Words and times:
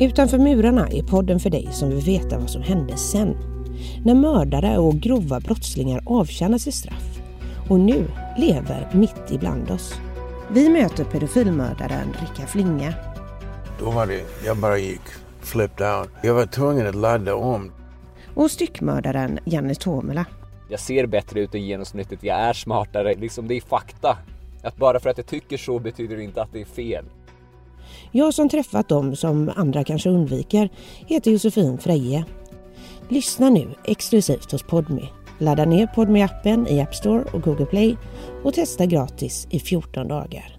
Utanför 0.00 0.38
murarna 0.38 0.88
är 0.88 1.02
podden 1.02 1.40
för 1.40 1.50
dig 1.50 1.68
som 1.72 1.88
vill 1.88 2.04
veta 2.04 2.38
vad 2.38 2.50
som 2.50 2.62
hände 2.62 2.96
sen. 2.96 3.36
När 4.04 4.14
mördare 4.14 4.78
och 4.78 4.94
grova 4.94 5.40
brottslingar 5.40 6.02
avtjänar 6.06 6.58
sitt 6.58 6.74
straff 6.74 7.20
och 7.70 7.80
nu 7.80 8.04
lever 8.38 8.88
mitt 8.92 9.30
ibland 9.30 9.70
oss. 9.70 9.94
Vi 10.50 10.68
möter 10.68 11.04
pedofilmördaren 11.04 12.14
Rickard 12.20 12.48
Flinga. 12.48 12.94
Då 13.78 13.90
var 13.90 14.06
det, 14.06 14.24
jag 14.44 14.56
bara 14.56 14.78
gick 14.78 15.00
flipped 15.40 15.86
out. 15.98 16.08
Jag 16.22 16.34
var 16.34 16.46
tvungen 16.46 16.86
att 16.86 16.94
ladda 16.94 17.34
om. 17.34 17.72
Och 18.34 18.50
styckmördaren 18.50 19.38
Janne 19.44 19.74
Tomela. 19.74 20.26
Jag 20.68 20.80
ser 20.80 21.06
bättre 21.06 21.40
ut 21.40 21.54
än 21.54 21.64
genomsnittet, 21.64 22.18
jag 22.22 22.38
är 22.38 22.52
smartare, 22.52 23.14
liksom 23.14 23.48
det 23.48 23.54
är 23.54 23.60
fakta. 23.60 24.18
Att 24.62 24.76
bara 24.76 25.00
för 25.00 25.10
att 25.10 25.18
jag 25.18 25.26
tycker 25.26 25.56
så 25.56 25.78
betyder 25.78 26.16
det 26.16 26.22
inte 26.22 26.42
att 26.42 26.52
det 26.52 26.60
är 26.60 26.64
fel. 26.64 27.04
Jag 28.16 28.34
som 28.34 28.48
träffat 28.48 28.88
dem 28.88 29.16
som 29.16 29.52
andra 29.56 29.84
kanske 29.84 30.10
undviker 30.10 30.70
heter 31.06 31.30
Josefin 31.30 31.78
Freje. 31.78 32.24
Lyssna 33.08 33.50
nu 33.50 33.74
exklusivt 33.84 34.52
hos 34.52 34.62
Podme. 34.62 35.08
Ladda 35.38 35.64
ner 35.64 35.86
podme 35.86 36.22
appen 36.22 36.66
i 36.68 36.80
App 36.80 36.94
Store 36.94 37.24
och 37.32 37.42
Google 37.42 37.66
Play 37.66 37.96
och 38.44 38.54
testa 38.54 38.86
gratis 38.86 39.46
i 39.50 39.60
14 39.60 40.08
dagar. 40.08 40.55